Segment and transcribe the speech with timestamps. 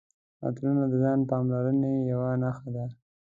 [0.45, 2.85] عطرونه د ځان پاملرنې یوه برخه ده.